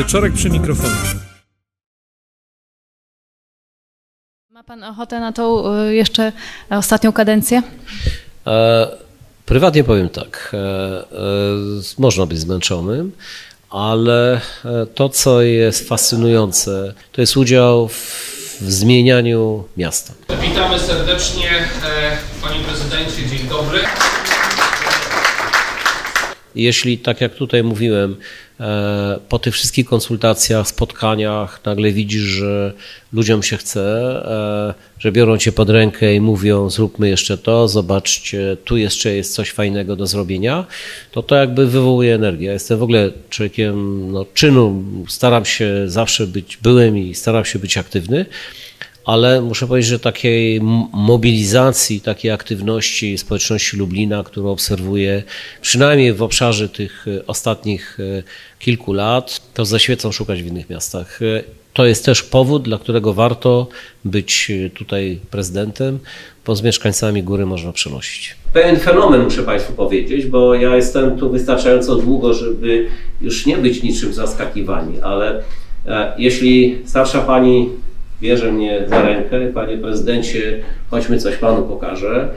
[0.00, 0.94] Wieczorek przy mikrofonie.
[4.50, 6.32] Ma pan ochotę na tą y, jeszcze
[6.70, 7.62] ostatnią kadencję?
[8.46, 8.88] E,
[9.46, 10.50] prywatnie powiem tak.
[10.54, 11.04] E, e,
[11.98, 13.12] można być zmęczonym,
[13.70, 20.12] ale e, to, co jest fascynujące, to jest udział w, w zmienianiu miasta.
[20.42, 23.78] Witamy serdecznie, e, panie prezydencie, dzień dobry.
[26.54, 28.16] Jeśli, tak jak tutaj mówiłem,
[29.28, 32.72] po tych wszystkich konsultacjach, spotkaniach, nagle widzisz, że
[33.12, 33.82] ludziom się chce,
[34.24, 39.34] e, że biorą cię pod rękę i mówią: Zróbmy jeszcze to, zobaczcie, tu jeszcze jest
[39.34, 40.64] coś fajnego do zrobienia,
[41.12, 42.46] to to jakby wywołuje energię.
[42.46, 47.58] Ja jestem w ogóle człowiekiem no, czynu, staram się zawsze być, byłem i staram się
[47.58, 48.26] być aktywny
[49.04, 50.60] ale muszę powiedzieć, że takiej
[50.92, 55.22] mobilizacji, takiej aktywności społeczności Lublina, którą obserwuję
[55.60, 58.22] przynajmniej w obszarze tych e, ostatnich e,
[58.58, 61.20] kilku lat, to ze świecą szukać w innych miastach.
[61.22, 63.68] E, To jest też powód, dla którego warto
[64.04, 65.98] być tutaj prezydentem,
[66.46, 68.36] bo z mieszkańcami góry można przenosić.
[68.52, 72.88] Pewien fenomen muszę Państwu powiedzieć, bo ja jestem tu wystarczająco długo, żeby
[73.20, 75.42] już nie być niczym zaskakiwani, ale
[76.18, 77.68] jeśli starsza Pani
[78.20, 82.28] bierze mnie za rękę, panie prezydencie, chodźmy coś panu pokażę.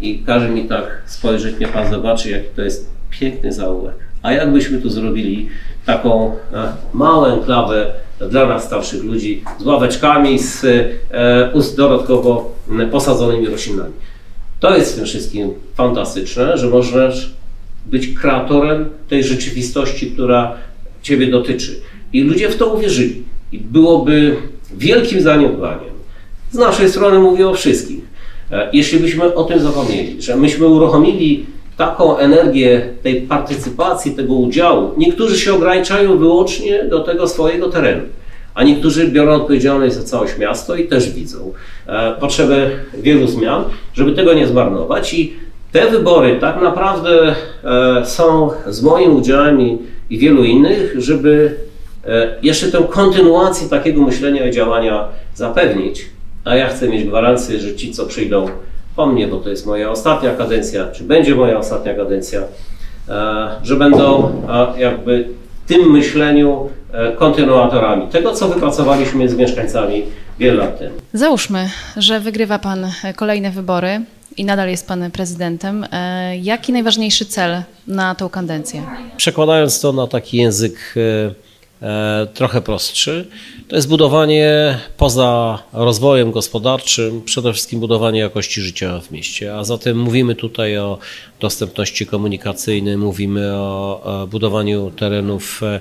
[0.00, 3.94] I każe mi tak spojrzeć, niech pan zobaczy, jaki to jest piękny zaułek.
[4.22, 5.48] A jakbyśmy tu zrobili
[5.86, 7.92] taką e, małą enklawę
[8.30, 10.64] dla nas starszych ludzi z ławeczkami, z
[11.10, 12.54] e, dodatkowo
[12.90, 13.92] posadzonymi roślinami.
[14.60, 17.34] To jest w tym wszystkim fantastyczne, że możesz
[17.86, 20.56] być kreatorem tej rzeczywistości, która
[21.02, 21.80] Ciebie dotyczy.
[22.12, 23.22] I ludzie w to uwierzyli.
[23.52, 24.36] I byłoby
[24.76, 25.92] wielkim zaniedbaniem.
[26.50, 28.00] Z naszej strony mówię o wszystkich.
[28.50, 31.46] E, Jeśli byśmy o tym zapomnieli, że myśmy uruchomili
[31.76, 38.02] taką energię tej partycypacji, tego udziału, niektórzy się ograniczają wyłącznie do tego swojego terenu,
[38.54, 41.52] a niektórzy biorą odpowiedzialność za całość miasto i też widzą
[41.86, 45.14] e, potrzebę wielu zmian, żeby tego nie zmarnować.
[45.14, 45.32] I
[45.72, 47.34] te wybory tak naprawdę
[47.64, 49.60] e, są z moim udziałem
[50.10, 51.56] i, wielu innych, żeby
[52.42, 56.06] jeszcze tę kontynuację takiego myślenia i działania zapewnić.
[56.44, 58.48] A ja chcę mieć gwarancję, że ci, co przyjdą
[58.96, 63.76] po mnie, bo to jest moja ostatnia kadencja, czy będzie moja ostatnia kadencja, e, że
[63.76, 64.28] będą
[64.76, 65.28] e, jakby
[65.64, 70.04] w tym myśleniu e, kontynuatorami tego, co wypracowaliśmy z mieszkańcami
[70.38, 70.94] wiele lat temu.
[71.12, 74.00] Załóżmy, że wygrywa pan e, kolejne wybory
[74.36, 75.86] i nadal jest pan prezydentem.
[75.92, 78.82] E, Jaki najważniejszy cel na tą kadencję?
[79.16, 81.34] Przekładając to na taki język e, e,
[82.34, 83.26] trochę prostszy,
[83.68, 89.56] to jest budowanie poza rozwojem gospodarczym, przede wszystkim budowanie jakości życia w mieście.
[89.56, 90.98] A zatem mówimy tutaj o
[91.40, 95.80] dostępności komunikacyjnej, mówimy o, o budowaniu terenów e,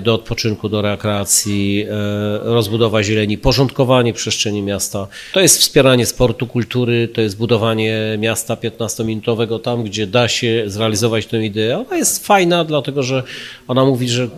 [0.00, 5.06] do odpoczynku, do rekreacji, e, rozbudowa zieleni, porządkowanie przestrzeni miasta.
[5.32, 11.26] To jest wspieranie sportu, kultury, to jest budowanie miasta 15-minutowego tam, gdzie da się zrealizować
[11.26, 11.78] tę ideę.
[11.78, 13.22] Ona jest fajna, dlatego że
[13.68, 14.28] ona mówi, że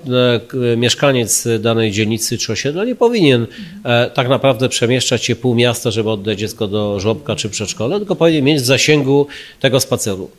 [0.72, 3.46] e, mieszkaniec danej dzielnicy czy osiedla nie powinien
[3.84, 8.16] e, tak naprawdę przemieszczać się pół miasta, żeby oddać dziecko do żłobka czy przedszkola, tylko
[8.16, 9.26] powinien mieć w zasięgu
[9.60, 10.30] tego spaceru.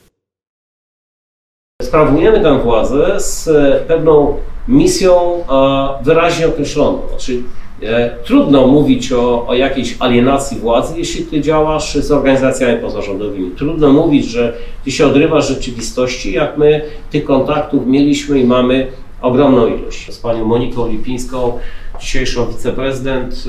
[1.82, 3.50] Sprawujemy tę władzę z
[3.88, 7.02] pewną misją e, wyraźnie określoną.
[7.10, 7.42] Znaczy,
[7.84, 13.52] e, trudno mówić o, o jakiejś alienacji władzy, jeśli ty działasz z organizacjami pozarządowymi.
[13.52, 18.88] Trudno mówić, że ty się odrywasz rzeczywistości, jak my tych kontaktów mieliśmy i mamy
[19.22, 20.14] ogromną ilość.
[20.14, 21.60] Z panią Moniką Lipińską,
[22.00, 23.44] dzisiejszą wiceprezydent,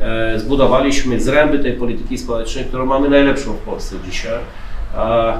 [0.00, 4.38] e, zbudowaliśmy zręby tej polityki społecznej, którą mamy najlepszą w Polsce dzisiaj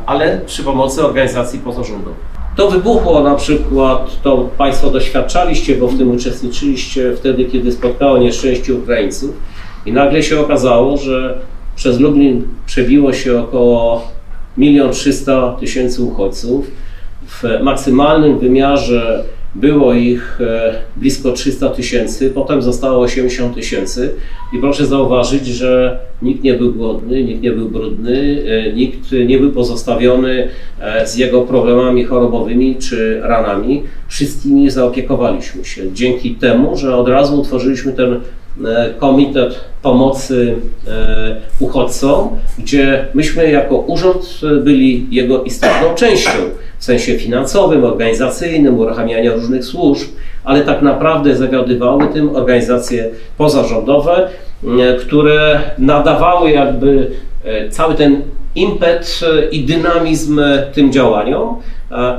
[0.07, 2.34] ale przy pomocy organizacji pozarządowych.
[2.57, 8.75] To wybuchło na przykład, to Państwo doświadczaliście, bo w tym uczestniczyliście wtedy, kiedy spotkało nieszczęście
[8.75, 9.31] Ukraińców
[9.87, 11.39] i nagle się okazało, że
[11.77, 14.09] przez Lublin przebiło się około
[14.59, 16.71] 1 300 tysięcy uchodźców.
[17.27, 19.25] W maksymalnym wymiarze
[19.55, 24.15] było ich e, blisko 300 tysięcy, potem zostało 80 tysięcy
[24.53, 29.39] i proszę zauważyć, że nikt nie był głodny, nikt nie był brudny, e, nikt nie
[29.39, 30.49] był pozostawiony
[30.81, 33.83] e, z jego problemami chorobowymi czy ranami.
[34.09, 35.93] Wszystkimi zaopiekowaliśmy się.
[35.93, 38.21] Dzięki temu, że od razu utworzyliśmy ten
[38.99, 40.55] komitet pomocy
[41.61, 42.29] uchodźcom,
[42.59, 46.31] gdzie myśmy jako urząd byli jego istotną częścią
[46.85, 50.09] w sensie finansowym, organizacyjnym, uruchamiania różnych służb,
[50.45, 54.29] ale tak naprawdę zawiadywały tym organizacje pozarządowe,
[55.01, 57.11] które nadawały jakby
[57.71, 58.23] cały ten
[58.55, 59.21] impet
[59.51, 60.41] i dynamizm
[60.75, 61.57] tym działaniom.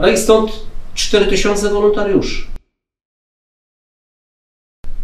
[0.01, 0.51] No i stąd
[0.94, 2.45] 4000 wolontariuszy.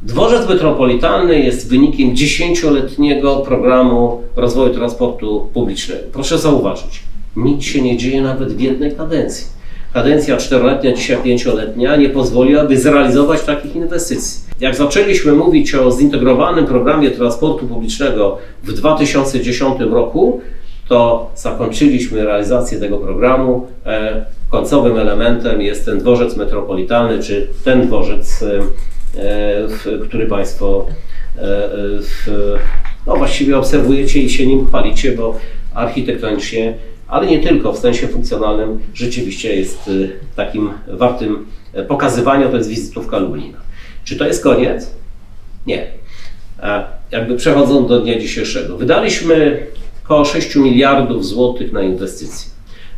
[0.02, 6.02] Dworzec metropolitalny jest wynikiem dziesięcioletniego programu rozwoju transportu publicznego.
[6.14, 7.04] Proszę zauważyć,
[7.36, 9.46] nic się nie dzieje nawet w jednej kadencji.
[9.94, 14.42] Kadencja czteroletnia, dzisiaj pięcioletnia nie pozwoliłaby zrealizować takich inwestycji.
[14.60, 20.42] Jak zaczęliśmy mówić o zintegrowanym programie transportu publicznego w 2010 roku,
[20.88, 23.68] to zakończyliśmy realizację tego programu.
[23.86, 28.62] E, końcowym elementem jest ten dworzec metropolitalny, czy ten dworzec e,
[30.08, 30.86] który Państwo
[31.38, 31.70] e,
[33.08, 35.40] no właściwie obserwujecie i się nim chwalicie, bo
[35.74, 36.74] architektonicznie,
[37.12, 39.92] ale nie tylko w sensie funkcjonalnym, rzeczywiście jest e,
[40.36, 41.46] takim wartym
[41.88, 43.58] pokazywania, to jest wizytówka Lublina.
[44.04, 44.92] Czy to jest koniec?
[45.68, 45.88] Nie.
[47.12, 48.78] Jakby przechodząc do dnia dzisiejszego.
[48.78, 49.68] Wydaliśmy
[50.06, 52.51] około 6 miliardów złotych na inwestycje.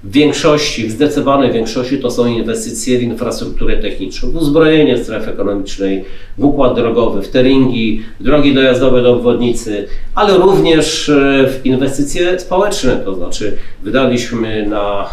[0.04, 6.06] W większości, w zdecydowanej większości to są inwestycje w infrastrukturę techniczną, w uzbrojenie strefy ekonomicznej,
[6.38, 12.96] w układ drogowy, w teringi, drogi dojazdowe do obwodnicy, ale również e, w inwestycje społeczne,
[13.06, 15.10] to znaczy wydaliśmy na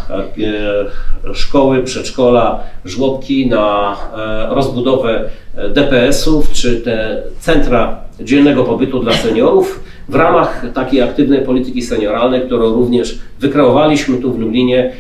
[1.27, 5.31] e, szkoły, przedszkola, żłobki, na e, rozbudowę
[5.75, 9.81] DPS-ów, czy te centra dziennego pobytu dla seniorów
[10.11, 14.93] w ramach takiej aktywnej polityki senioralnej, którą również wykreowaliśmy tu w Lublinie e,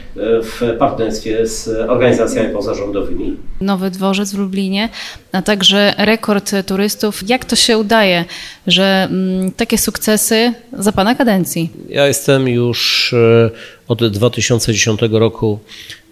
[0.43, 3.37] w partnerstwie z organizacjami pozarządowymi.
[3.61, 4.89] Nowy dworzec w Lublinie,
[5.33, 7.29] a także rekord turystów.
[7.29, 8.25] Jak to się udaje,
[8.67, 11.71] że mm, takie sukcesy za Pana kadencji?
[11.89, 13.51] Ja jestem już e,
[13.89, 15.59] od 2010 roku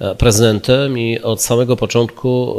[0.01, 2.55] e, prezydentem i od samego początku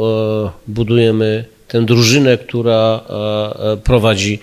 [0.68, 3.00] budujemy tę drużynę, która
[3.84, 4.38] prowadzi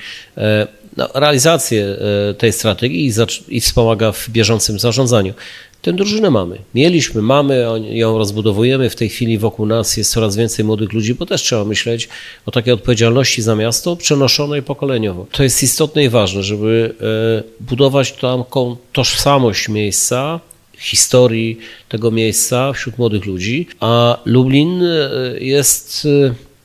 [0.98, 1.98] no, realizację
[2.30, 3.14] e, tej strategii
[3.50, 5.34] i, wspomaga w bieżącym zarządzaniu.
[5.82, 6.58] Tę drużynę mamy.
[6.76, 8.90] Mieliśmy, mamy, ją rozbudowujemy.
[8.90, 12.10] W tej chwili wokół nas jest coraz więcej młodych ludzi, bo też trzeba myśleć
[12.46, 15.26] o takiej odpowiedzialności za miasto przenoszonej pokoleniowo.
[15.32, 20.40] To jest istotne i ważne, żeby e, budować taką tożsamość miejsca,
[20.78, 21.58] historii
[21.90, 25.10] tego miejsca wśród młodych ludzi, a Lublin e,
[25.40, 26.08] jest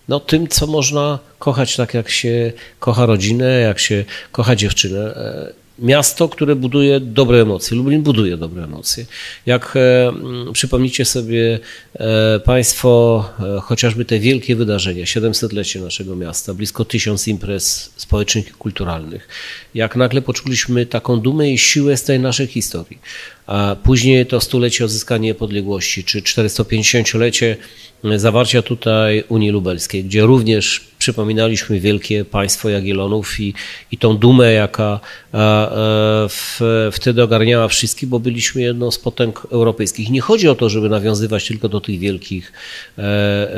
[0.08, 5.14] no, tym, co można kochać tak, jak się kocha rodzinę, jak się kocha dziewczynę.
[5.78, 7.76] E, miasto, które buduje dobre emocje.
[7.76, 9.06] Lublin buduje dobre emocje.
[9.46, 11.58] Jak e, mm, przypomnicie sobie
[11.94, 12.92] e, Państwo
[13.62, 19.28] chociażby te wielkie wydarzenia, 700-lecie naszego miasta, blisko tysiąc imprez społecznych i kulturalnych,
[19.74, 22.98] jak nagle poczuliśmy taką dumę i siłę z tej naszej historii.
[23.46, 27.56] A później to stulecie odzyskania niepodległości, czy 450-lecie
[28.16, 33.54] zawarcia tutaj Unii Lubelskiej, gdzie również przypominaliśmy wielkie państwo Jagiellonów i,
[33.92, 35.00] i tą dumę, jaka
[35.34, 35.38] e,
[36.28, 36.60] w,
[36.92, 40.10] wtedy ogarniała wszystkich, bo byliśmy jedną z potęg europejskich.
[40.10, 42.52] Nie chodzi o to, żeby nawiązywać tylko do tych wielkich
[42.98, 43.52] e, e,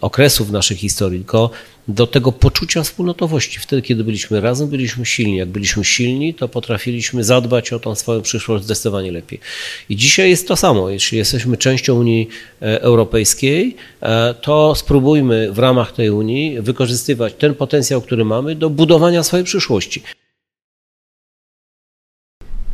[0.00, 1.50] okresów naszej historii, tylko
[1.94, 3.58] do tego poczucia wspólnotowości.
[3.60, 5.36] Wtedy, kiedy byliśmy razem, byliśmy silni.
[5.36, 9.40] Jak byliśmy silni, to potrafiliśmy zadbać o tą swoją przyszłość zdecydowanie lepiej.
[9.88, 10.90] I dzisiaj jest to samo.
[10.90, 12.28] Jeśli jesteśmy częścią Unii
[12.62, 18.70] e, Europejskiej, e, to spróbujmy w ramach tej Unii wykorzystywać ten potencjał, który mamy do
[18.70, 20.02] budowania swojej przyszłości.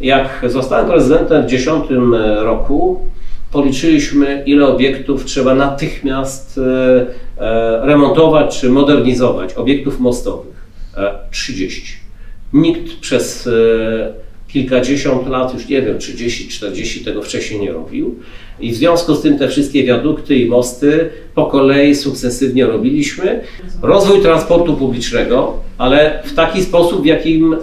[0.00, 1.84] Jak zostałem prezydentem w 2010
[2.44, 3.00] roku,
[3.52, 7.25] policzyliśmy, ile obiektów trzeba natychmiast e, e,
[7.82, 10.66] remontować czy modernizować, obiektów mostowych.
[11.30, 11.92] 30.
[11.92, 12.06] E,
[12.52, 13.48] Nikt przez
[14.48, 18.14] kilkadziesiąt lat, już nie wiem, 30, 40 tego wcześniej nie robił.
[18.60, 23.40] I w związku z tym te wszystkie wiadukty i mosty po kolei sukcesywnie robiliśmy.
[23.82, 27.56] Rozwój transportu publicznego, ale w taki sposób, w jakim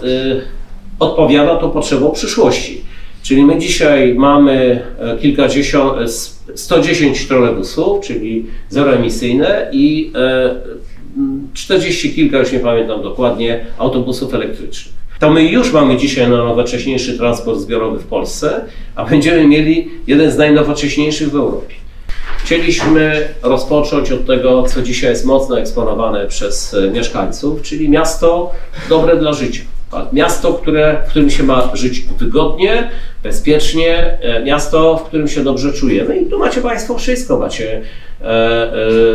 [0.98, 2.84] odpowiada to potrzebom przyszłości.
[3.24, 6.10] Czyli my dzisiaj mamy e, kilkadziesiąt,
[6.54, 10.12] 110 e, trolebusów, czyli zeroemisyjne i
[11.54, 14.94] 40 e, kilka, już nie pamiętam dokładnie, autobusów elektrycznych.
[15.20, 18.64] To my już mamy dzisiaj najnowocześniejszy transport zbiorowy w Polsce,
[18.94, 21.74] a będziemy mieli jeden z najnowocześniejszych w Europie.
[22.44, 28.52] Chcieliśmy rozpocząć od tego, co dzisiaj jest mocno eksponowane przez mieszkańców, czyli miasto
[28.88, 29.73] dobre dla życia.
[30.12, 32.90] Miasto, które, w którym się ma żyć wygodnie,
[33.22, 36.16] bezpiecznie, e, miasto, w którym się dobrze czujemy.
[36.16, 37.38] I tu macie Państwo wszystko.
[37.38, 37.82] Macie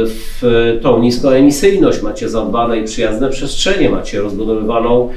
[0.06, 5.10] w tą niskoemisyjność, macie zadbane i przyjazne przestrzenie, macie rozbudowywaną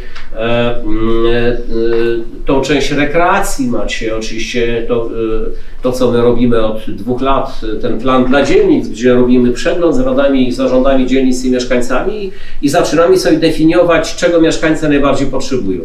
[2.46, 5.10] tą część rekreacji, macie oczywiście to,
[5.82, 10.00] to, co my robimy od dwóch lat, ten plan dla dzielnic, gdzie robimy przegląd z
[10.00, 12.32] radami i zarządami dzielnic i mieszkańcami
[12.62, 15.80] i zaczynamy sobie definiować, czego mieszkańcy najbardziej potrzebują.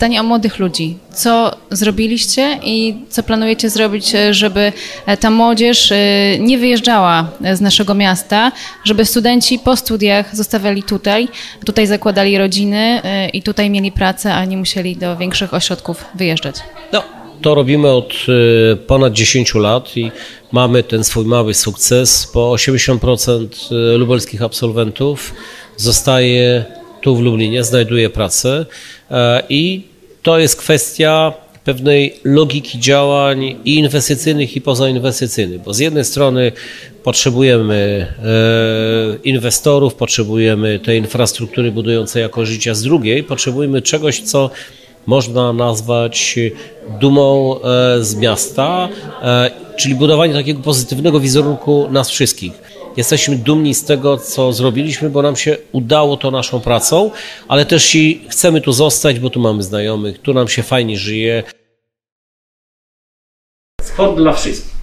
[0.00, 0.96] Pytanie o młodych ludzi.
[1.14, 4.72] Co zrobiliście i co planujecie zrobić, żeby
[5.20, 5.96] ta młodzież e,
[6.38, 8.52] nie wyjeżdżała z naszego miasta,
[8.84, 11.28] żeby studenci po studiach zostawiali tutaj,
[11.66, 16.56] tutaj zakładali rodziny e, i tutaj mieli pracę, a nie musieli do większych ośrodków wyjeżdżać?
[16.92, 17.02] No,
[17.42, 18.14] to robimy od
[18.72, 20.10] e, ponad 10 lat i
[20.52, 23.48] mamy ten swój mały sukces, bo 80%
[23.98, 25.34] lubelskich absolwentów
[25.76, 26.64] zostaje
[27.00, 28.66] tu w Lublinie, znajduje pracę
[29.48, 29.89] i
[30.22, 31.32] to jest kwestia
[31.64, 36.52] pewnej logiki działań i inwestycyjnych, i pozainwestycyjnych, bo z jednej strony
[37.04, 44.50] potrzebujemy e, inwestorów, potrzebujemy tej infrastruktury budującej jakość życia, z drugiej potrzebujemy czegoś, co
[45.06, 46.38] można nazwać
[47.00, 48.88] dumą e, z miasta,
[49.22, 52.69] e, czyli budowanie takiego pozytywnego wizerunku nas wszystkich.
[53.00, 57.10] Jesteśmy dumni z tego, co zrobiliśmy, bo nam się udało to naszą pracą,
[57.48, 61.42] ale też i chcemy tu zostać, bo tu mamy znajomych, tu nam się fajnie żyje.
[63.82, 64.74] Sport dla wszystkich.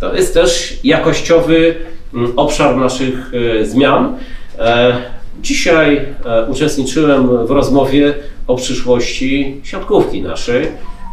[0.00, 1.74] To jest też jakościowy
[2.14, 4.16] mm, obszar naszych e, zmian.
[4.58, 4.96] E,
[5.40, 8.14] dzisiaj e, uczestniczyłem w rozmowie
[8.46, 10.66] o przyszłości siatkówki naszej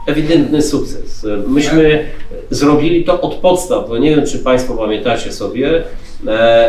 [0.08, 1.26] ewidentny sukces.
[1.48, 2.06] Myśmy
[2.50, 5.84] zrobili to od podstaw, bo nie wiem, czy Państwo pamiętacie sobie,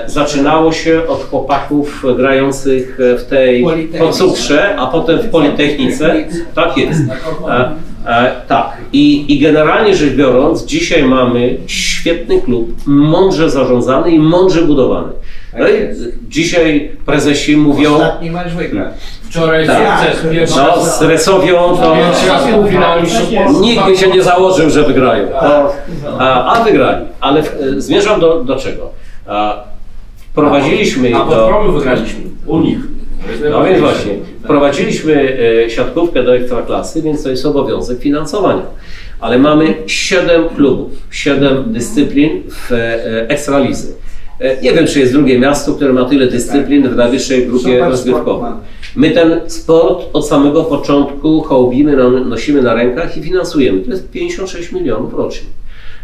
[0.06, 3.66] zaczynało się od chłopaków grających w tej
[3.98, 6.14] podcukrze, a potem w Politechnice.
[6.54, 7.00] Tak jest.
[7.48, 7.70] E,
[8.06, 8.76] e, tak.
[8.92, 15.12] I, I generalnie rzecz biorąc, dzisiaj mamy świetny klub, mądrze zarządzany i mądrze budowany.
[15.58, 15.72] No i
[16.28, 17.94] dzisiaj prezesi mówią...
[17.94, 18.86] Ostatni mecz wygrał.
[19.30, 20.14] Wczoraj Tak.
[20.14, 22.48] sukces, No, z Resowią to mistrzostw
[23.44, 23.60] Polski.
[23.60, 25.28] nikt by się nie założył, że wygrają.
[26.18, 27.06] A, a wygrali.
[27.20, 28.99] Ale w, zmierzam do, do czego?
[29.30, 29.64] A,
[30.32, 31.46] wprowadziliśmy ich A pod do...
[31.48, 32.20] promu wygraliśmy.
[32.46, 32.78] U nich.
[33.50, 34.12] No więc właśnie,
[34.44, 38.62] wprowadziliśmy e, siatkówkę do ekstraklasy, więc to jest obowiązek finansowania.
[39.20, 43.92] Ale mamy 7 klubów, 7 dyscyplin w e, ekstralizy.
[44.40, 48.52] E, Nie wiem, czy jest drugie miasto, które ma tyle dyscyplin w najwyższej grupie rozgrywkowej.
[48.96, 53.80] My ten sport od samego początku hołbimy, no- nosimy na rękach i finansujemy.
[53.80, 55.46] To jest 56 milionów rocznie.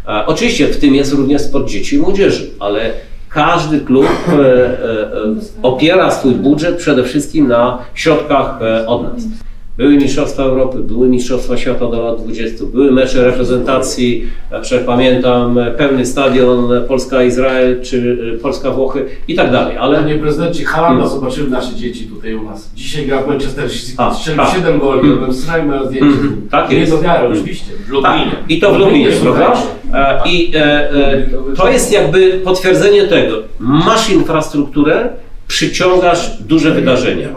[0.04, 2.90] A Oczywiście w tym jest również sport dzieci i młodzieży, ale
[3.28, 9.23] każdy klub e, e, e, opiera swój budżet przede wszystkim na środkach od nas.
[9.76, 14.26] Były Mistrzostwa Europy, były Mistrzostwa Świata do lat 20, były mecze reprezentacji,
[14.87, 21.21] pamiętam pełny stadion Polska-Izrael czy e, Polska-Włochy i tak dalej, ale Panie prezydencie, Halanda Hmm.
[21.21, 22.71] zobaczyły nasze dzieci tutaj u nas.
[22.75, 24.54] Dzisiaj gra w Manchester City, strzelił tak.
[24.54, 26.06] 7 goli, robiłem strajmy zdjęcie.
[26.09, 26.92] Mhm, tak Nie jest.
[26.92, 27.64] do wiary, oczywiście.
[27.73, 28.33] W Tak, Lublinie.
[28.49, 29.52] i to w Lublinie, prawda?
[29.95, 33.37] E, I e, e, to jest jakby potwierdzenie tego.
[33.59, 35.09] Masz infrastrukturę,
[35.49, 37.28] przyciągasz duże wydarzenia.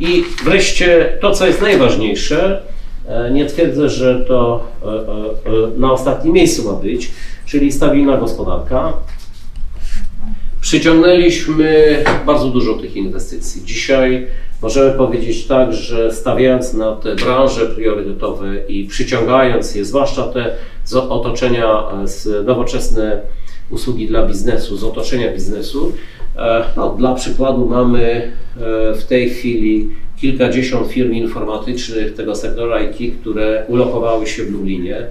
[0.00, 2.62] I wreszcie to, co jest najważniejsze,
[3.08, 7.10] e, nie twierdzę, że to e, e, na ostatnim miejscu ma być,
[7.46, 8.92] czyli stabilna gospodarka.
[10.60, 13.64] Przyciągnęliśmy bardzo dużo tych inwestycji.
[13.64, 14.26] Dzisiaj
[14.62, 20.94] możemy powiedzieć tak, że stawiając na te branże priorytetowe i przyciągając je, zwłaszcza te z
[20.94, 23.20] otoczenia, z nowoczesne
[23.70, 25.92] usługi dla biznesu, z otoczenia biznesu,
[26.76, 29.88] no, dla przykładu mamy e, w tej chwili
[30.20, 35.06] kilkadziesiąt firm informatycznych tego sektora IT, które ulokowały się w Lublinie.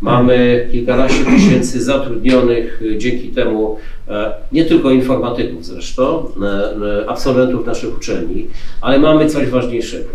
[0.00, 3.76] Mamy kilkanaście tysięcy zatrudnionych y, dzięki temu,
[4.08, 6.46] e, nie tylko informatyków zresztą, e,
[7.02, 8.46] e, absolwentów naszych uczelni,
[8.80, 10.08] ale mamy coś ważniejszego.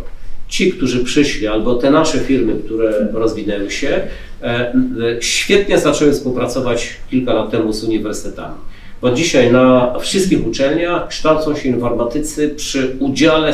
[0.48, 4.02] Ci, którzy przyszli, albo te nasze firmy, które rozwinęły się,
[4.42, 4.74] e, e,
[5.20, 8.56] świetnie zaczęły współpracować kilka lat temu z uniwersytetami.
[9.02, 13.54] Bo dzisiaj na wszystkich uczelniach kształcą się informatycy przy udziale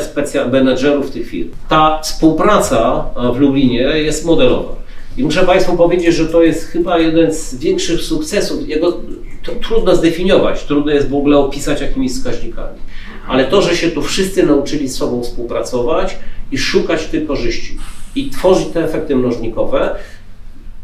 [0.52, 1.50] menedżerów tych firm.
[1.68, 4.74] Ta współpraca e, w Lublinie jest modelowa.
[5.16, 8.68] I muszę Państwu powiedzieć, że to jest chyba jeden z większych sukcesów.
[8.68, 9.00] Jego
[9.62, 12.78] trudno zdefiniować, trudno jest w ogóle opisać jakimiś wskaźnikami.
[13.28, 16.18] Ale to, że się tu wszyscy nauczyli z sobą współpracować
[16.52, 17.78] i szukać tych korzyści
[18.14, 19.94] i tworzyć te efekty mnożnikowe,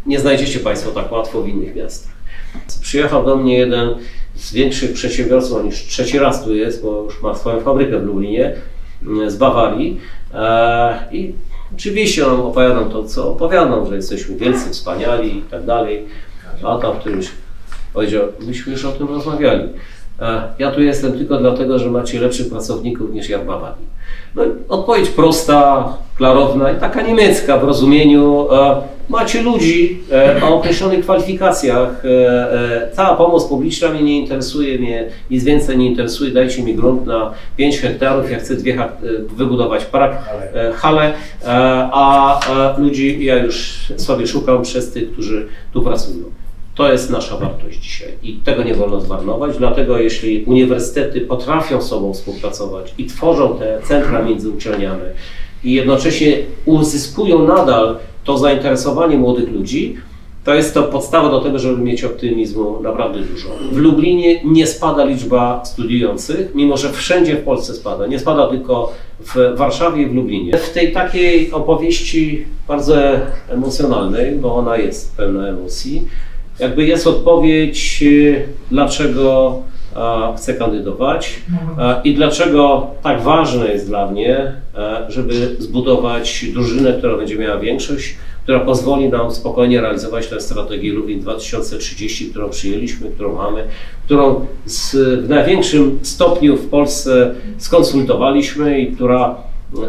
[0.07, 2.13] nie znajdziecie Państwo tak łatwo w innych miastach.
[2.81, 3.95] Przyjechał do mnie jeden
[4.41, 8.05] z większych przedsiębiorców, on już trzeci raz tu jest, bo już ma swoją fabrykę w
[8.05, 8.57] Lublinie,
[9.03, 10.01] mm, z Bawarii.
[10.35, 11.33] E, I
[11.75, 16.07] Oczywiście on opowiadam to, co opowiadam, że jesteśmy wielcy, wspaniali i tak dalej.
[16.63, 17.31] A tam w którymś
[17.93, 19.69] powiedział, myśmy już o tym rozmawiali.
[20.21, 23.87] E, Ja tu jestem tylko dlatego, że macie lepszych pracowników niż ja w Bawarii.
[24.35, 28.47] No, odpowiedź prosta, klarowna i taka niemiecka w rozumieniu.
[28.53, 28.77] e,
[29.09, 32.05] Macie ludzi e, o określonych kwalifikacjach.
[32.05, 32.09] e,
[32.53, 36.31] e, Cała pomoc publiczna mnie nie interesuje, mnie nic więcej nie interesuje.
[36.31, 38.89] Dajcie mi grunt na 5 hektarów, ja chcę dwie e,
[39.37, 40.13] wybudować park,
[40.55, 41.13] e, halę, e,
[41.93, 42.41] a
[42.77, 46.25] e, ludzi ja już sobie szukam przez tych, którzy tu pracują.
[46.81, 49.59] To jest nasza wartość dzisiaj i tego nie wolno zmarnować.
[49.59, 55.03] Dlatego jeśli uniwersytety potrafią sobą współpracować i tworzą te centra między uczelniami
[55.65, 59.97] i jednocześnie uzyskują nadal to zainteresowanie młodych ludzi,
[60.45, 63.49] to jest to podstawa do tego, żeby mieć optymizmu naprawdę dużo.
[63.73, 68.07] W Lublinie nie spada liczba studiujących, mimo że wszędzie w Polsce spada.
[68.07, 70.59] Nie spada tylko w Warszawie i w Lublinie.
[70.59, 72.95] W tej takiej opowieści bardzo
[73.49, 76.07] emocjonalnej, bo ona jest pełna emocji,
[76.61, 79.59] jakby jest odpowiedź, y, dlaczego
[80.37, 81.41] chcę kandydować
[81.79, 87.59] a, i dlaczego tak ważne jest dla mnie, a, żeby zbudować drużynę, która będzie miała
[87.59, 93.65] większość, która pozwoli nam spokojnie realizować tę strategię Lublin 2030, którą przyjęliśmy, którą mamy,
[94.05, 99.35] którą z, w największym stopniu w Polsce skonsultowaliśmy i która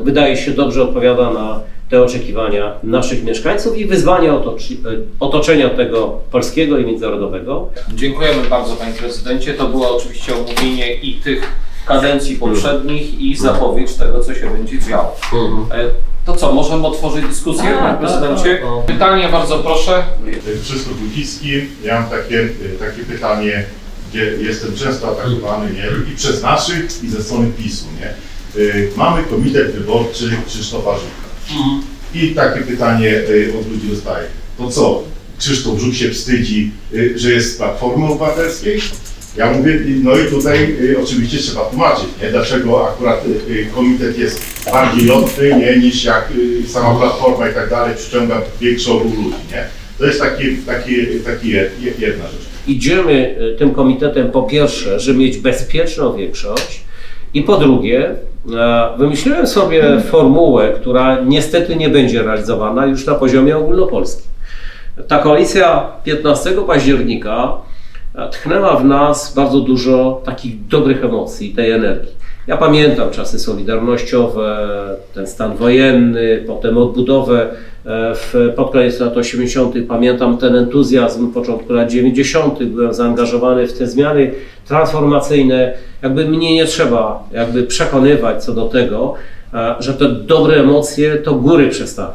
[0.04, 1.60] wydaje się dobrze odpowiada na
[1.92, 4.78] te oczekiwania naszych mieszkańców i wyzwania otocz-
[5.20, 7.70] otoczenia tego polskiego i międzynarodowego.
[7.96, 9.54] Dziękujemy bardzo Panie Prezydencie.
[9.54, 11.52] To było oczywiście omówienie i tych
[11.86, 15.16] kadencji poprzednich i zapowiedź tego, co się będzie działo.
[15.72, 15.86] E,
[16.26, 18.56] To co, możemy otworzyć dyskusję, Tak, Panie Prezydencie?
[18.56, 18.86] tak, tak.
[18.86, 20.04] Pytanie bardzo proszę.
[20.64, 21.52] Krzysztof Wójcicki.
[21.84, 23.64] Ja mam takie, takie pytanie,
[24.10, 26.14] gdzie jestem często atakowany nie?
[26.14, 27.86] i przez naszych, i ze strony PiSu.
[28.02, 28.14] Nie?
[28.96, 31.21] Mamy komitet wyborczy Krzysztofa Żuka.
[32.16, 34.28] I takie pytanie y, od ludzi dostaję.
[34.58, 35.04] To co,
[35.40, 38.82] Krzysztof Żuk się wstydzi, y, że jest z Platformy Obywatelskiej?
[39.38, 42.30] Ja mówię, no i tutaj y, oczywiście trzeba tłumaczyć, nie?
[42.32, 43.24] dlaczego akurat
[43.76, 44.42] komitet jest
[44.72, 45.78] bardziej lotny nie?
[45.78, 46.30] niż jak
[46.68, 49.18] sama Platforma i tak dalej przyciąga większą ludzi.
[49.52, 49.66] Nie?
[49.98, 50.92] To jest takie, takie
[51.48, 52.42] je- jedna rzecz.
[52.68, 56.82] Idziemy e, tym komitetem po pierwsze, żeby mieć bezpieczną większość
[57.34, 58.16] i po drugie e,
[58.98, 64.32] wymyśliłem sobie formułę, która niestety nie będzie realizowana już na poziomie ogólnopolskim.
[65.08, 67.54] Ta koalicja 15 października
[68.16, 72.12] e, tchnęła w nas bardzo dużo takich dobrych emocji, tej energii.
[72.48, 74.70] Ja pamiętam czasy solidarnościowe,
[75.14, 77.50] ten stan wojenny, potem odbudowę e,
[78.16, 79.76] w, pod koniec lat 80.
[79.88, 82.64] Pamiętam ten entuzjazm początku lat 90.
[82.64, 84.32] Byłem zaangażowany w te zmiany
[84.68, 85.74] transformacyjne.
[86.02, 89.14] Jakby mnie nie trzeba jakby przekonywać co do tego,
[89.54, 92.14] e, że te dobre emocje to góry przestawią.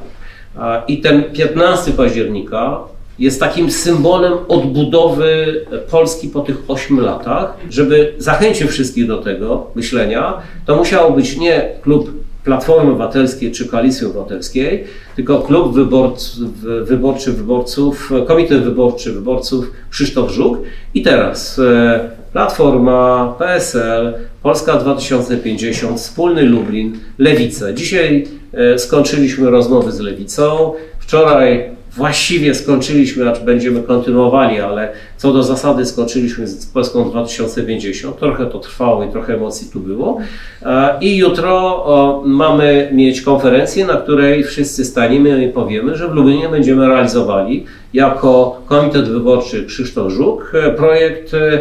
[0.57, 2.79] A, I ten 15 października
[3.19, 7.57] jest takim symbolem odbudowy Polski po tych 8 latach.
[7.71, 10.35] Żeby zachęcić wszystkich do tego myślenia,
[10.67, 14.85] to musiało być nie klub Platformy Obywatelskiej czy Koalicji Obywatelskiej,
[15.17, 16.37] tylko klub wyborc,
[16.83, 20.59] wyborczy wyborców, Komitet Wyborczy Wyborców Krzysztof Żuk.
[20.95, 27.73] I teraz e, Platforma, PSL, Polska 2050, Wspólny Lublin, Lewica.
[27.73, 30.73] Dzisiaj e, skończyliśmy rozmowy z Lewicą.
[30.99, 38.19] Wczoraj właściwie skończyliśmy, acz będziemy kontynuowali, ale co do zasady skończyliśmy z Polską 2050.
[38.19, 40.19] Trochę to trwało i trochę emocji tu było.
[40.63, 46.49] E, I jutro mamy mieć konferencję, na której wszyscy staniemy i powiemy, że w Lublinie
[46.49, 51.59] będziemy realizowali jako Komitet Wyborczy Krzysztof Żuk e, projekt e,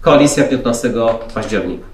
[0.00, 0.92] Koalicja 15
[1.34, 1.84] października.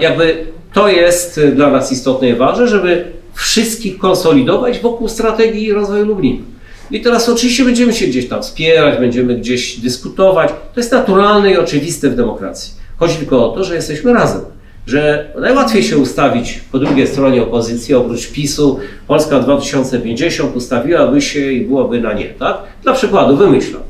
[0.00, 6.42] Jakby to jest dla nas istotne i ważne, żeby wszystkich konsolidować wokół strategii rozwoju Lublina.
[6.90, 10.50] I teraz oczywiście będziemy się gdzieś tam wspierać, będziemy gdzieś dyskutować.
[10.74, 12.74] To jest naturalne i oczywiste w demokracji.
[12.96, 14.40] Chodzi tylko o to, że jesteśmy razem.
[14.86, 21.60] Że najłatwiej się ustawić po drugiej stronie opozycji, oprócz PiSu, Polska 2050 ustawiłaby się i
[21.60, 22.56] byłoby na nie, tak?
[22.82, 23.82] Dla przykładu wymyślam.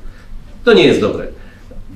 [0.65, 1.27] To nie jest dobre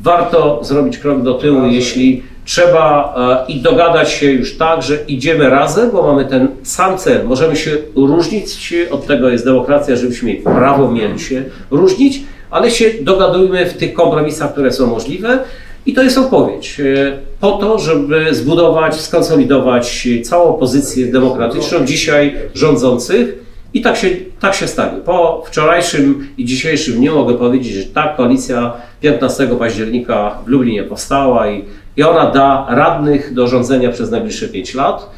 [0.05, 3.15] warto zrobić krok do tyłu, jeśli trzeba
[3.49, 7.25] e, i dogadać się już tak, że idziemy razem, bo mamy ten sam cel.
[7.25, 12.91] Możemy się różnić, od tego jest demokracja, żebyśmy mieli prawo mieli się różnić, ale się
[13.01, 15.39] dogadujmy w tych kompromisach, które są możliwe.
[15.87, 23.45] I to jest odpowiedź e, po to, żeby zbudować, skonsolidować całą pozycję demokratyczną dzisiaj rządzących,
[23.75, 25.01] i tak się, tak się stanie.
[25.05, 31.51] Po wczorajszym i dzisiejszym dniu mogę powiedzieć, że ta koalicja 15 października w Lublinie powstała
[31.51, 31.65] i,
[31.97, 35.11] i ona da radnych do rządzenia przez najbliższe 5 lat.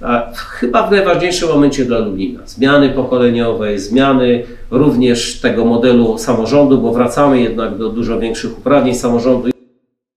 [0.00, 2.40] a chyba w najważniejszym momencie dla Lublina.
[2.46, 9.50] Zmiany pokoleniowej, zmiany również tego modelu samorządu, bo wracamy jednak do dużo większych uprawnień samorządu.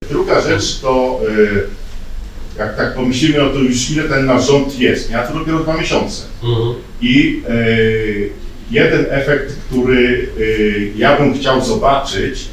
[0.10, 1.68] Druga rzecz to, y,
[2.60, 5.78] jak tak pomyślimy o to już ile ten nasz rząd jest, ja to dopiero dwa
[5.78, 6.24] miesiące.
[7.02, 8.30] I y,
[8.72, 12.48] jeden efekt, który y, ja bym chciał zobaczyć,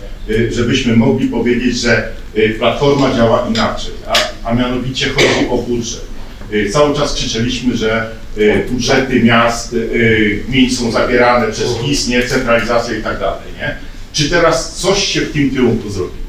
[0.51, 4.15] żebyśmy mogli powiedzieć, że y, Platforma działa inaczej, a,
[4.49, 6.05] a mianowicie chodzi o budżet.
[6.53, 8.07] Y, Cały czas krzyczeliśmy, że
[8.39, 13.77] y, budżety miast, y, gmin są zabierane przez PiS, nie, centralizacja i tak dalej, nie?
[14.13, 16.23] Czy teraz coś się w tym kierunku zrobi?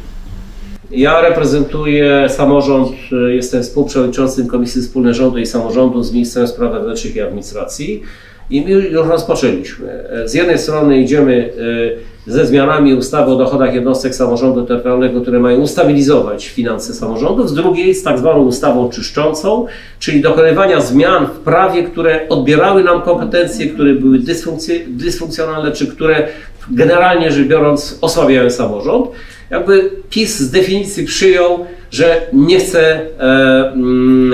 [0.91, 2.91] Ja reprezentuję samorząd,
[3.29, 8.03] y, jestem współprzewodniczącym Komisji Wspólnej Rządu i Samorządu z Ministerstwem Spraw Wewnętrznych i Administracji
[8.49, 10.03] i my już rozpoczęliśmy.
[10.25, 15.59] Z jednej strony idziemy y, ze zmianami ustawy o dochodach jednostek samorządu terytorialnego, które mają
[15.59, 19.65] ustabilizować finanse samorządów, z drugiej z tak zwaną ustawą czyszczącą,
[19.99, 24.19] czyli dokonywania zmian w prawie, które odbierały nam kompetencje, które były
[24.87, 26.27] dysfunkcjonalne, czy które
[26.71, 29.07] generalnie rzecz biorąc osłabiają samorząd.
[29.49, 34.33] Jakby PiS z definicji przyjął, że nie chce e, mm,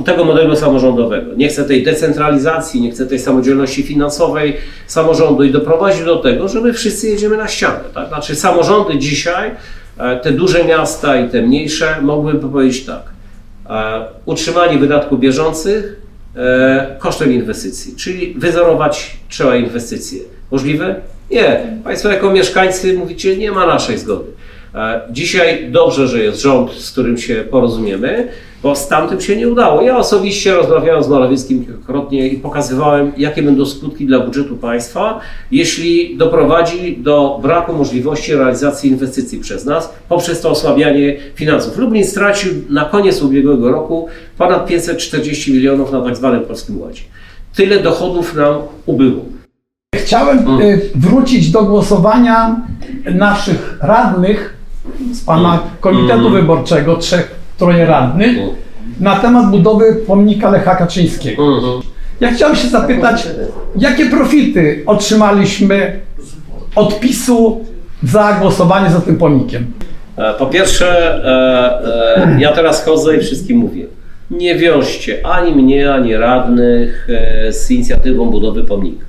[0.00, 4.56] e, tego modelu samorządowego, nie chce tej decentralizacji, nie chce tej samodzielności finansowej
[4.86, 7.80] samorządu i doprowadził do tego, że my wszyscy jedziemy na ścianę.
[7.94, 8.08] Tak?
[8.08, 9.50] Znaczy samorządy dzisiaj,
[9.98, 13.14] e, te duże miasta i te mniejsze, mogłyby powiedzieć tak,
[14.24, 16.00] utrzymanie wydatków bieżących
[16.98, 20.20] kosztem inwestycji, czyli wyzerować trzeba inwestycje.
[20.50, 20.94] Możliwe?
[21.30, 21.60] Nie.
[21.84, 24.30] Państwo jako mieszkańcy mówicie, nie ma naszej zgody.
[24.74, 28.28] E, Dzisiaj dobrze, że jest rząd, z którym się porozumiemy,
[28.62, 29.82] bo z tamtym się nie udało.
[29.82, 36.16] Ja osobiście rozmawiałem z Morawieckim kilkakrotnie i pokazywałem, jakie będą skutki dla budżetu państwa, jeśli
[36.16, 41.78] doprowadzi do braku możliwości realizacji inwestycji przez nas poprzez to osłabianie finansów.
[41.78, 44.08] Lublin stracił na koniec ubiegłego roku
[44.38, 47.02] ponad 540 milionów na tak zwanym Polskim Ładzie.
[47.54, 48.56] Tyle dochodów nam
[48.86, 49.24] ubyło.
[49.96, 52.60] Chciałem y, wrócić do głosowania
[53.04, 54.54] naszych radnych
[55.12, 58.36] z pana Komitetu Wyborczego, trzech, troje radnych,
[59.00, 61.42] na temat budowy pomnika Lecha Kaczyńskiego.
[62.20, 63.28] Ja chciałem się zapytać,
[63.76, 66.00] jakie profity otrzymaliśmy
[66.76, 67.64] od PiSu
[68.02, 69.72] za głosowanie za tym pomnikiem?
[70.16, 73.86] E, Po pierwsze, e, e, ja teraz chodzę i wszystkim mówię.
[74.36, 79.04] Nie wiążcie ani mnie, ani radnych e, z inicjatywą budowy pomnika.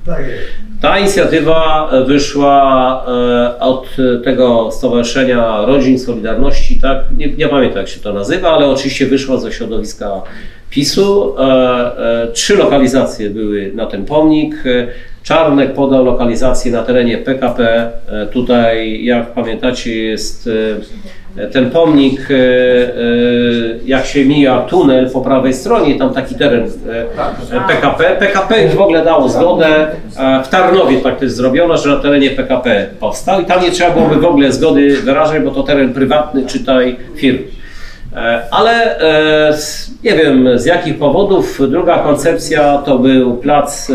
[0.80, 6.98] Ta inicjatywa wyszła e, od tego Stowarzyszenia Rodzin Solidarności, tak?
[7.16, 10.22] Nie, nie pamiętam jak się to nazywa, ale oczywiście wyszła ze środowiska
[10.70, 11.34] PiSu.
[11.38, 14.54] E, Trzy lokalizacje były na ten pomnik.
[15.22, 17.90] Czarnek podał lokalizację na terenie PKP.
[18.32, 20.48] Tutaj, jak pamiętacie, jest
[21.52, 22.38] ten pomnik, e, e,
[23.84, 26.70] jak się mija tunel po prawej stronie, tam taki teren
[27.52, 28.16] e, PKP.
[28.18, 29.86] PKP już w ogóle dało zgodę.
[30.44, 33.90] W Tarnowie tak to jest zrobione, że na terenie PKP powstał i tam nie trzeba
[33.90, 37.46] byłoby w ogóle zgody wyrażać, bo to teren prywatny, czytaj firmy.
[38.16, 38.98] E, Ale
[40.04, 41.60] nie wiem z jakich powodów.
[41.68, 43.92] Druga koncepcja to był plac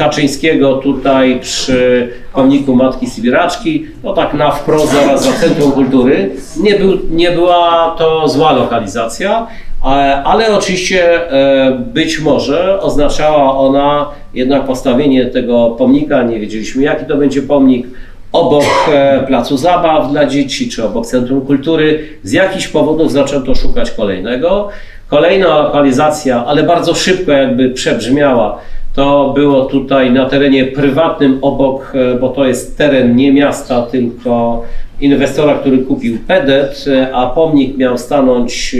[0.00, 3.86] Kaczyńskiego tutaj przy pomniku Matki Sybiraczki.
[4.04, 6.30] No tak na wprost zaraz za Centrum Kultury.
[6.56, 9.46] Nie, był, nie była to zła lokalizacja,
[9.82, 16.22] ale, ale oczywiście e, być może oznaczała ona jednak postawienie tego pomnika.
[16.22, 17.86] Nie wiedzieliśmy jaki to będzie pomnik
[18.32, 22.08] obok e, placu zabaw dla dzieci, czy obok Centrum Kultury.
[22.22, 24.68] Z jakichś powodów zaczęto szukać kolejnego.
[25.08, 28.58] Kolejna lokalizacja, ale bardzo szybko jakby przebrzmiała,
[29.00, 34.64] to było tutaj na terenie prywatnym obok, e, bo to jest teren nie miasta, tylko
[35.00, 38.78] inwestora, który kupił PEDET, e, a pomnik miał stanąć e,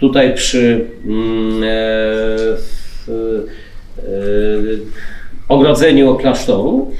[0.00, 1.60] tutaj przy mm,
[3.06, 3.08] w,
[3.98, 4.02] e,
[5.48, 6.90] ogrodzeniu klasztoru.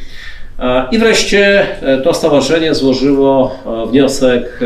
[0.92, 1.66] I wreszcie
[2.04, 3.58] to stowarzyszenie złożyło
[3.90, 4.60] wniosek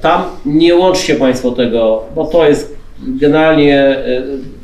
[0.00, 0.22] tam.
[0.46, 3.96] Nie łączcie Państwo tego, bo to jest generalnie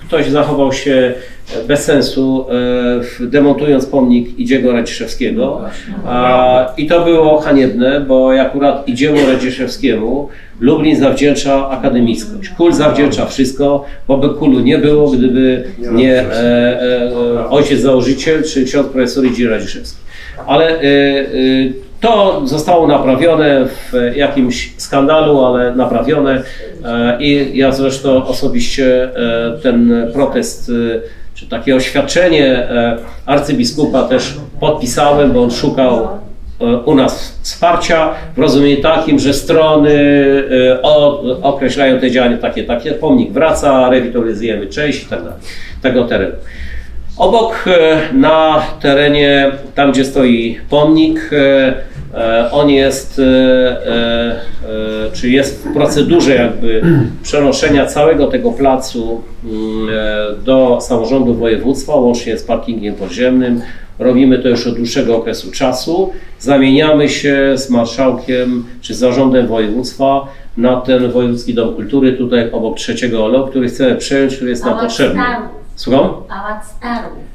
[0.06, 1.14] ktoś zachował się
[1.68, 2.46] bez sensu,
[3.22, 5.60] e, demontując pomnik Idziego Radziszewskiego.
[6.06, 10.28] A, I to było haniebne, bo akurat Idziemu Radziszewskiemu
[10.60, 12.48] Lublin zawdzięcza akademickość.
[12.48, 16.32] Kul zawdzięcza wszystko, bo by Kulu nie było, gdyby nie e,
[16.82, 19.98] e, ojciec założyciel czy ksiądz profesor Idzie Radziszewski.
[20.46, 20.80] Ale
[22.00, 26.42] to zostało naprawione w jakimś skandalu, ale naprawione
[27.20, 29.10] i ja zresztą osobiście
[29.62, 30.70] ten protest
[31.34, 36.08] czy takie oświadczenie e, arcybiskupa też podpisałem, bo on szukał
[36.60, 39.92] e, u nas wsparcia w rozumieniu takim, że strony
[40.72, 40.82] e,
[41.42, 45.38] określają te działania takie, takie, pomnik wraca, rewitalizujemy część i tak dalej,
[45.82, 46.32] tego terenu.
[47.16, 47.64] Obok
[48.12, 51.30] na terenie, tam gdzie stoi pomnik,
[52.52, 56.82] on jest, e, e, e, czy jest w procedurze jakby
[57.22, 63.62] przenoszenia całego tego placu mm, e, do samorządu województwa, łącznie z parkingiem podziemnym.
[63.98, 66.12] Robimy to już od dłuższego okresu czasu.
[66.38, 72.76] Zamieniamy się z marszałkiem czy z zarządem województwa na ten Wojewódzki Dom Kultury tutaj obok
[72.76, 75.22] trzeciego OLO, który chcemy przejąć, który jest nam potrzebny.
[75.76, 76.10] Słucham?
[76.28, 77.33] Pałac Starów.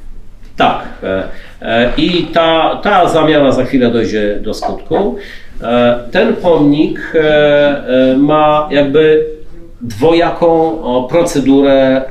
[0.60, 0.84] Tak.
[1.02, 1.22] e,
[1.62, 5.16] e, I ta, ta zamiana za chwilę dojdzie do skutku.
[5.62, 7.12] E, Ten pomnik
[8.16, 9.26] ma jakby
[9.80, 12.02] dwojaką procedurę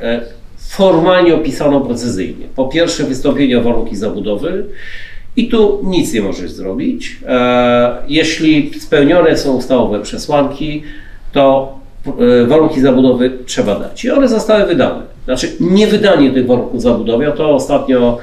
[0.68, 2.46] formalnie opisaną precyzyjnie.
[2.56, 4.64] Po pierwsze wystąpienie o warunki zabudowy
[5.36, 7.16] i tu nic nie możesz zrobić.
[8.08, 10.82] Jeśli spełnione są ustawowe przesłanki,
[11.32, 11.74] to
[12.46, 14.04] warunki zabudowy trzeba dać.
[14.04, 15.02] I one zostały wydane.
[15.24, 18.18] Znaczy, niewydanie tych warunków zabudowy, to ostatnio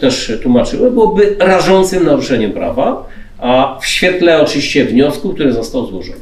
[0.00, 3.06] też tłumaczyłem, byłoby rażącym naruszeniem prawa,
[3.38, 6.20] a w świetle oczywiście wniosku, który został złożony.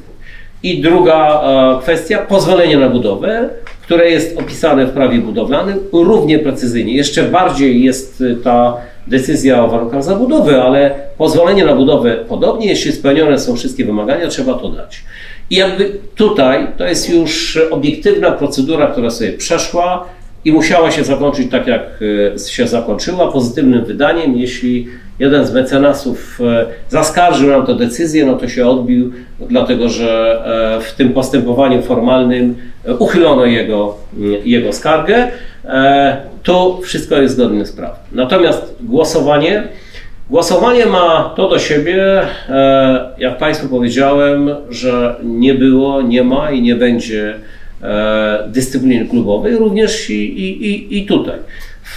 [0.63, 3.51] I druga e, kwestia, pozwolenie na budowę,
[3.85, 6.95] które jest opisane w prawie budowlanym równie precyzyjnie.
[6.95, 12.93] Jeszcze bardziej jest y, ta decyzja o warunkach zabudowy, ale pozwolenie na budowę podobnie, jeśli
[12.93, 15.03] spełnione są wszystkie wymagania, trzeba to dać.
[15.51, 20.09] I jakby tutaj to jest już obiektywna procedura, która sobie przeszła
[20.45, 21.83] i musiała się zakończyć tak, jak
[22.35, 24.37] e, się zakończyła, pozytywnym wydaniem.
[24.37, 30.43] Jeśli jeden z mecenasów e, zaskarżył nam tę decyzję, no to się odbił, dlatego że
[30.79, 32.55] e, w tym postępowaniu formalnym
[32.99, 33.97] uchylono jego,
[34.45, 35.29] jego skargę.
[36.43, 37.97] To wszystko jest zgodne z prawem.
[38.13, 39.63] Natomiast głosowanie,
[40.31, 42.23] Głosowanie ma to do siebie,
[43.19, 47.35] jak Państwu powiedziałem, że nie było, nie ma i nie będzie
[48.49, 51.39] dyscypliny klubowej, również i, i, i, tutaj.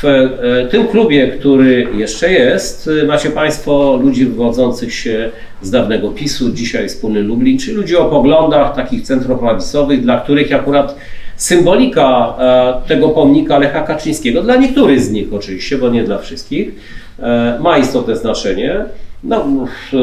[0.02, 5.30] W e, tym klubie, który jeszcze jest, e, macie Państwo ludzi wywodzących się
[5.62, 10.96] z dawnego PiSu, dzisiaj wspólny Lublin, czyli ludzi o poglądach takich centroprawicowych, dla których akurat
[11.36, 16.72] symbolika e, tego pomnika Lecha Kaczyńskiego, dla niektórych z nich oczywiście, bo nie dla wszystkich,
[17.20, 18.86] e, ma istotne znaczenie.
[19.24, 19.98] No, e,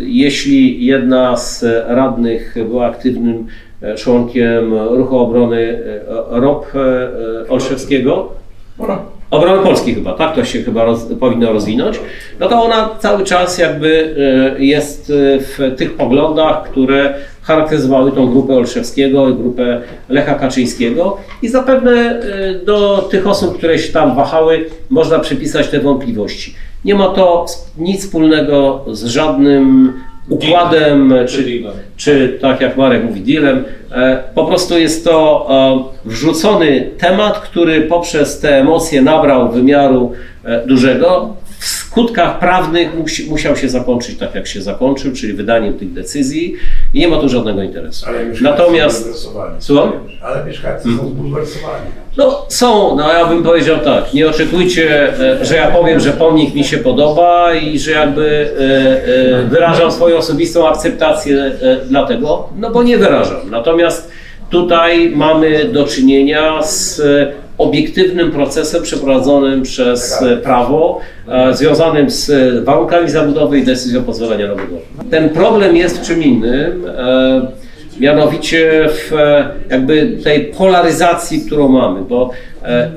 [0.00, 8.28] jeśli jedna z radnych była aktywnym e, członkiem Ruchu Obrony e, ROP e, Olszewskiego,
[9.32, 12.00] Obrony Polskiej chyba, tak to się chyba roz, powinno rozwinąć,
[12.40, 14.14] no to ona cały czas jakby
[14.58, 21.16] e, jest e, w tych poglądach, które charakteryzowały tą grupę Olszewskiego i grupę Lecha Kaczyńskiego.
[21.42, 26.54] I zapewne e, do tych osób, które się tam wahały, można przypisać te wątpliwości.
[26.84, 27.46] Nie ma to
[27.78, 29.92] nic wspólnego z żadnym
[30.32, 31.62] układem, czy,
[31.96, 33.64] czy tak jak Marek mówi, dealem.
[33.92, 35.46] E, Po prostu jest to
[36.04, 40.12] e, wrzucony temat, który poprzez te emocje nabrał wymiaru
[40.44, 41.36] e, dużego.
[41.62, 46.54] W skutkach prawnych musi, musiał się zakończyć tak, jak się zakończył, czyli wydaniem tych decyzji
[46.94, 48.06] i nie ma tu żadnego interesu.
[48.08, 49.92] Ale Natomiast, są?
[50.22, 51.86] Ale mieszkańcy są zbulwersowani.
[52.16, 56.54] no są, no ja bym powiedział tak, nie oczekujcie, e, że ja powiem, że pomnik
[56.54, 61.52] mi się podoba i że jakby e, e, wyrażam swoją osobistą akceptację
[61.88, 63.50] dla tego, no bo nie wyrażam.
[63.50, 64.10] Natomiast
[64.50, 67.02] tutaj mamy do czynienia z
[67.58, 74.46] obiektywnym procesem przeprowadzonym przez e, prawo, e, związanym z e, warunkami zabudowy i decyzją pozwolenia
[74.46, 74.80] na budowę.
[75.10, 76.86] Ten problem jest czym innym.
[76.98, 77.62] e,
[78.00, 79.12] Mianowicie w
[79.70, 82.30] jakby tej polaryzacji, którą mamy, bo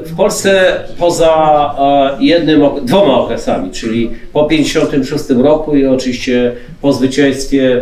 [0.06, 1.76] w Polsce poza
[2.20, 7.82] jednym, dwoma okresami, czyli po 1956 roku i oczywiście po zwycięstwie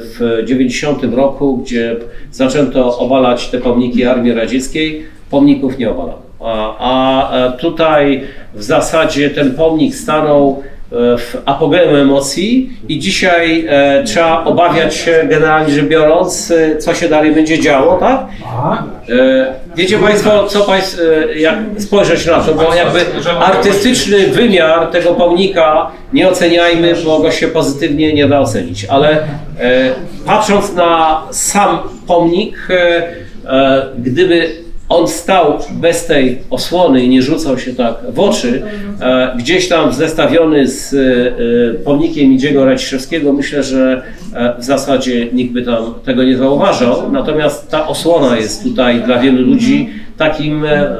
[0.00, 1.96] w 90 roku, gdzie
[2.32, 6.30] zaczęto obalać te pomniki Armii Radzieckiej, pomników nie obalano.
[6.40, 8.22] A, a e, tutaj
[8.54, 10.62] w zasadzie ten pomnik stanął
[10.92, 17.08] e, w apogeum emocji i dzisiaj e, trzeba obawiać się generalnie rzecz biorąc, co się
[17.08, 18.20] dalej będzie działo, tak?
[19.08, 21.02] E, wiecie Państwo, co Państwo,
[21.36, 23.00] jak spojrzeć na to, bo jakby
[23.40, 29.22] artystyczny wymiar tego pomnika nie oceniajmy, bo go się pozytywnie nie da ocenić, ale e,
[30.26, 32.68] patrząc na sam pomnik,
[33.98, 34.50] gdyby
[34.90, 38.62] on stał bez tej osłony i nie rzucał się tak w oczy,
[39.00, 44.02] e, gdzieś tam zestawiony z e, pomnikiem Idziego Raciszewskiego, myślę, że
[44.34, 47.12] e, w zasadzie nikt by tam tego nie zauważał.
[47.12, 49.88] Natomiast ta osłona jest tutaj dla wielu ludzi
[50.20, 50.96] takim e, e,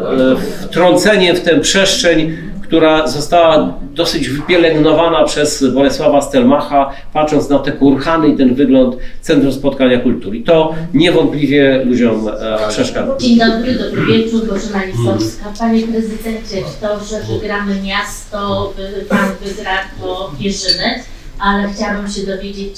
[0.62, 8.28] wtrąceniem w tę przestrzeń, która została dosyć wypielęgnowana przez Bolesława Stelmacha, patrząc na te kurhany
[8.28, 10.40] i ten wygląd Centrum Spotkania Kultury.
[10.40, 13.16] To niewątpliwie ludziom e, przeszkadza.
[13.16, 15.44] Dzień dobry, dobry wieczór, Bożena Lisowska.
[15.58, 18.72] Panie prezydencie, to, że wygramy miasto,
[19.08, 21.02] pan wygra, to wierzymy,
[21.38, 22.76] ale chciałabym się dowiedzieć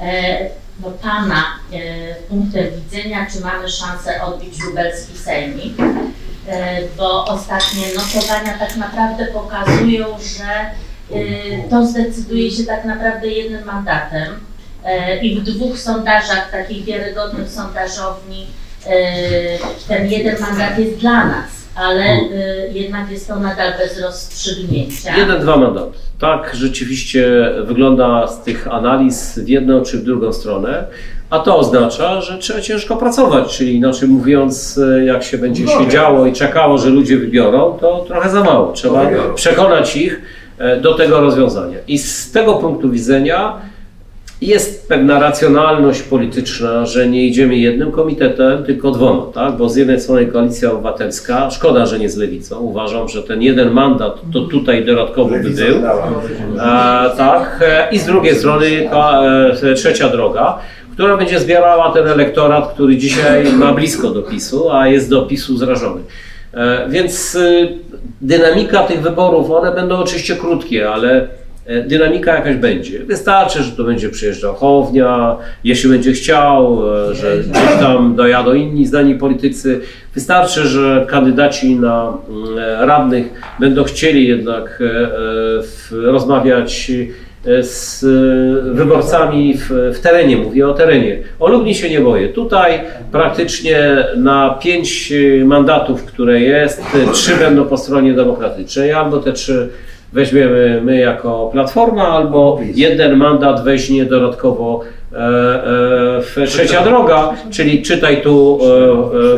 [0.00, 0.50] e,
[0.82, 5.74] no, pana e, widzenia, czy mamy szansę odbić lubelski sejmik,
[6.96, 10.06] bo ostatnie notowania tak naprawdę pokazują,
[10.38, 10.52] że
[11.18, 14.34] e, to zdecyduje się tak naprawdę jednym mandatem
[14.84, 18.46] e, i w dwóch sondażach, takich wiarygodnych sondażowni,
[18.86, 25.16] E, ten jeden mandat jest dla nas, ale e, jednak jest to nadal bez rozstrzygnięcia.
[25.16, 25.98] Jeden, dwa mandaty.
[26.18, 30.86] Tak rzeczywiście wygląda z tych analiz w jedną czy w drugą stronę,
[31.30, 36.26] a to oznacza, że trzeba ciężko pracować, czyli inaczej mówiąc, e, jak się będzie siedziało
[36.26, 38.72] i czekało, że ludzie wybiorą, to trochę za mało.
[38.72, 40.22] Trzeba przekonać ich
[40.58, 41.78] e, do tego rozwiązania.
[41.88, 43.52] I z tego punktu widzenia
[44.40, 49.56] jest pewna racjonalność polityczna, że nie idziemy jednym komitetem, tylko dwoma, tak?
[49.56, 53.70] Bo z jednej strony Koalicja Obywatelska, szkoda, że nie z Lewicą, uważam, że ten jeden
[53.70, 55.76] mandat to tutaj dodatkowo by był.
[55.76, 58.90] E, tak, e, i z drugiej strony
[59.62, 60.58] e, trzecia droga,
[60.94, 65.56] która będzie zbierała ten elektorat, który dzisiaj ma blisko do PiSu, a jest do PiSu
[65.56, 66.00] zrażony.
[66.54, 67.68] E, Więc y,
[68.20, 71.28] dynamika tych wyborów, one będą oczywiście krótkie, ale
[71.66, 72.98] e, dynamika jakaś będzie.
[72.98, 78.86] Wystarczy, że tu będzie przyjeżdżał Hołownia, jeśli będzie chciał, e, że gdzieś tam dojadą inni
[78.86, 79.80] znani politycy.
[80.14, 83.26] Wystarczy, że kandydaci na mm, e, radnych
[83.60, 84.84] będą chcieli jednak e,
[85.96, 91.18] e, rozmawiać e, E, z e, wyborcami w, w, terenie, mówię o terenie.
[91.40, 92.28] O Lubni się nie boję.
[92.28, 92.80] Tutaj
[93.12, 93.78] praktycznie
[94.16, 99.68] na pięć e, mandatów, które jest, trzy będą po stronie demokratycznej, albo te trzy
[100.12, 104.80] weźmiemy my jako Platforma, albo jeden mandat weźmie dodatkowo
[105.12, 105.16] e,
[106.42, 108.58] e, trzecia droga, czyli czytaj tu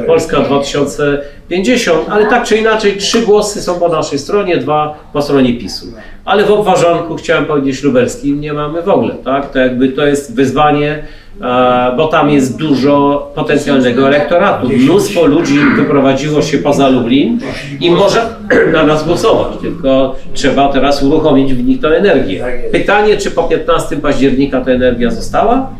[0.02, 4.94] e, Polska 2000 50, ale tak czy inaczej trzy głosy są po naszej stronie, dwa
[5.12, 5.86] po stronie PiSu.
[6.24, 9.50] Ale w obważonku, chciałem powiedzieć, lubelskim nie mamy w ogóle, tak?
[9.52, 11.04] To jakby to jest wyzwanie,
[11.40, 14.68] e, bo tam jest dużo potencjalnego elektoratu.
[14.68, 17.38] Mnóstwo ludzi wyprowadziło się poza Lublin
[17.80, 18.26] i może
[18.72, 22.44] na nas głosować, tylko trzeba teraz uruchomić w nich tę energię.
[22.72, 25.70] Pytanie, czy po 15 października ta energia została?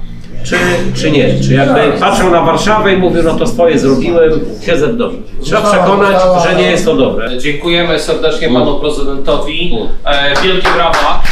[0.47, 0.57] Czy,
[0.95, 1.41] czy nie?
[1.41, 5.19] Czy jakby patrzą na Warszawę i mówią, no to swoje zrobiłem, siedzę w domu.
[5.43, 7.39] Trzeba przekonać, że nie jest to dobre.
[7.39, 9.79] Dziękujemy serdecznie panu prezydentowi.
[10.05, 11.23] E, wielkie brawa.